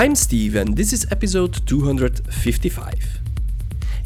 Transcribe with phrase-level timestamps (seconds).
[0.00, 3.20] I'm Steve, and this is episode 255.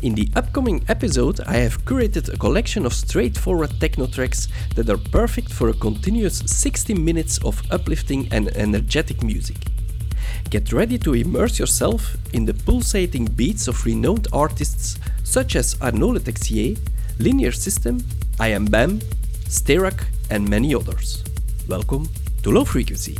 [0.02, 4.98] In the upcoming episode, I have curated a collection of straightforward techno tracks that are
[4.98, 9.58] perfect for a continuous 60 minutes of uplifting and energetic music.
[10.50, 16.14] Get ready to immerse yourself in the pulsating beats of renowned artists such as Arnaud
[16.14, 16.76] Le Texier,
[17.20, 18.02] Linear System,
[18.41, 18.98] I Am Bam,
[19.44, 21.22] Sterac, and many others.
[21.69, 22.08] Welcome
[22.42, 23.16] to Low Frequency.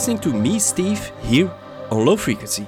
[0.00, 1.50] Listening to me, Steve, here
[1.90, 2.66] on Low Frequency.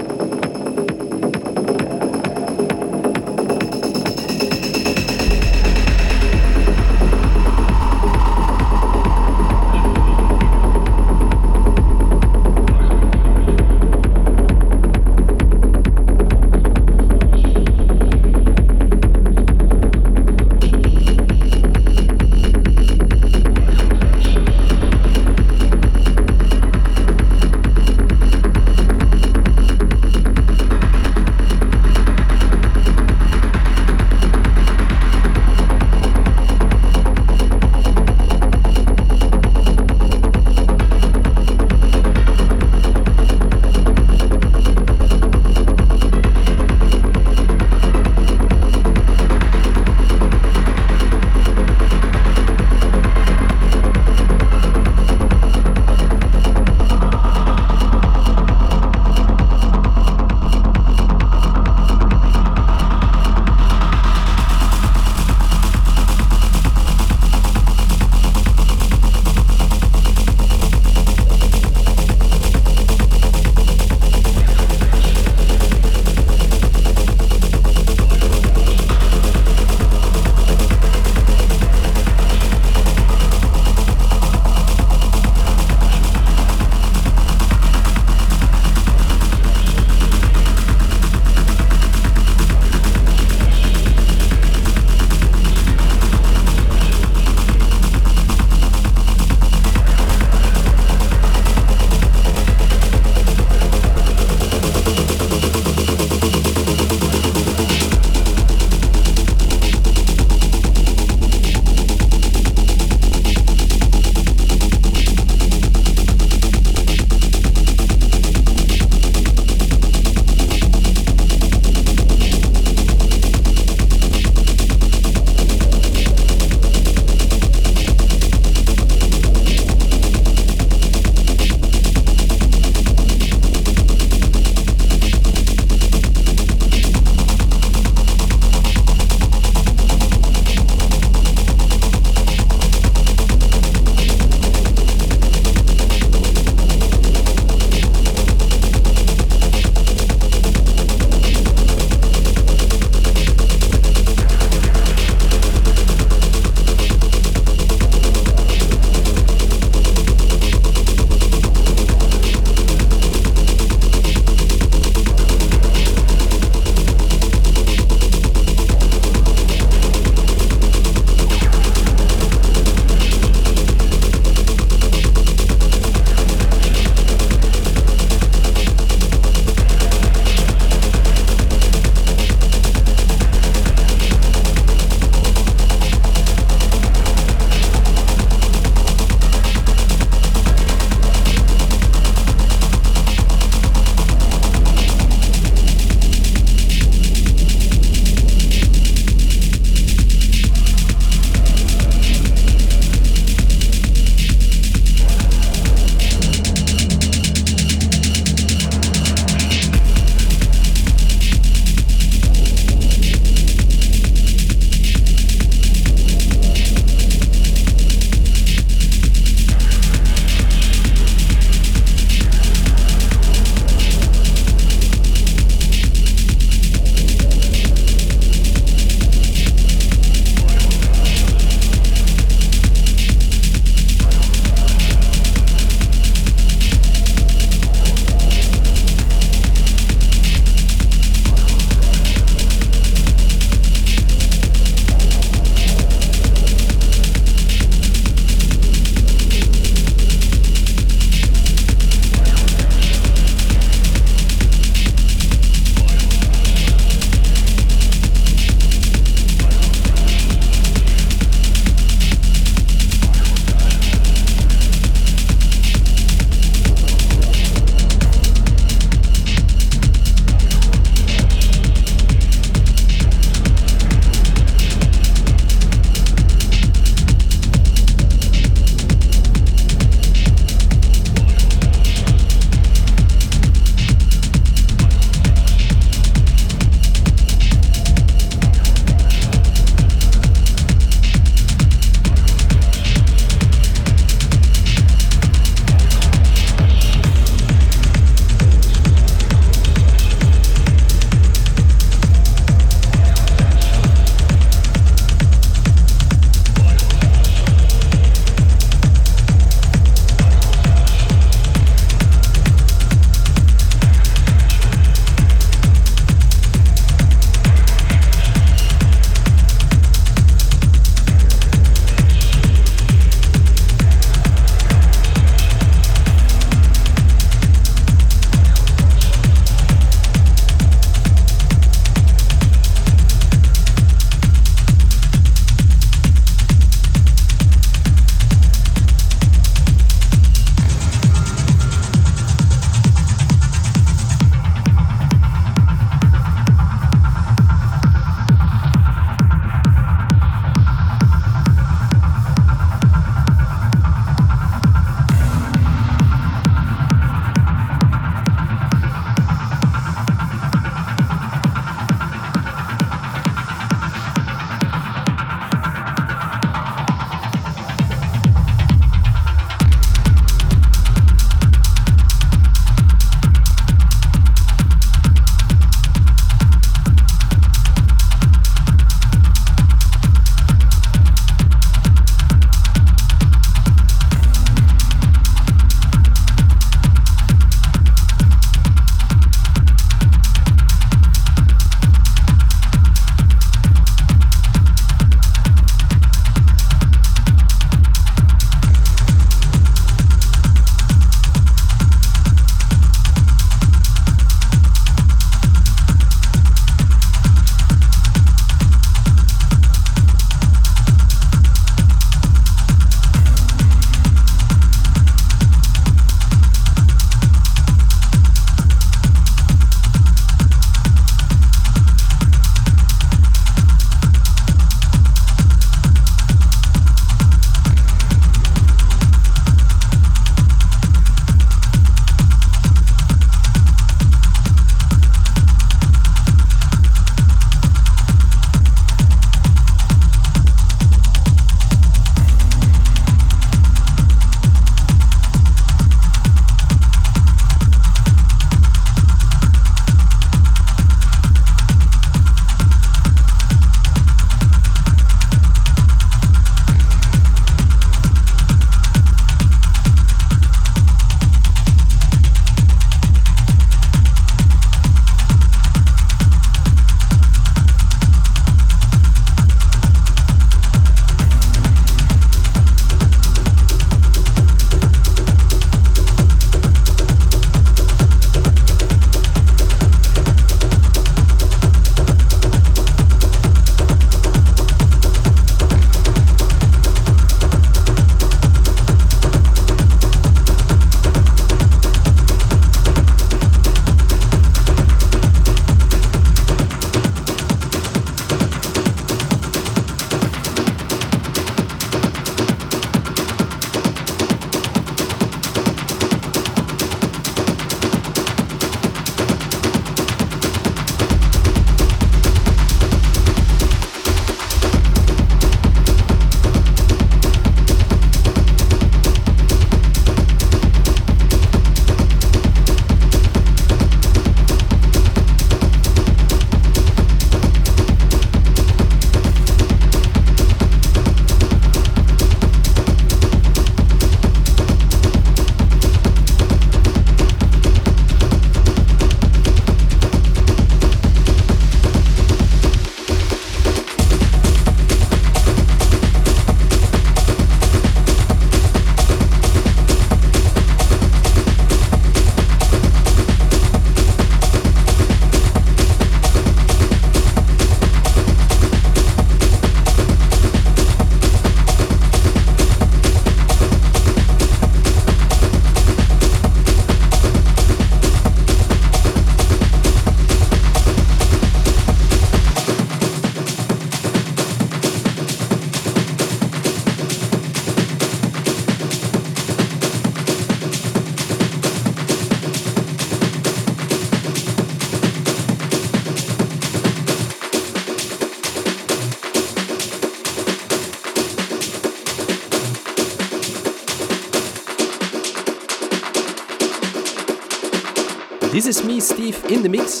[599.51, 600.00] In the mix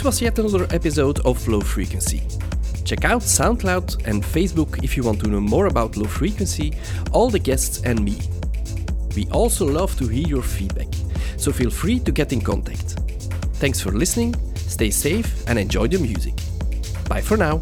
[0.00, 2.22] This was yet another episode of Low Frequency.
[2.86, 6.72] Check out SoundCloud and Facebook if you want to know more about low frequency,
[7.12, 8.18] all the guests, and me.
[9.14, 10.88] We also love to hear your feedback,
[11.36, 12.96] so feel free to get in contact.
[13.60, 16.32] Thanks for listening, stay safe, and enjoy the music.
[17.06, 17.60] Bye for now.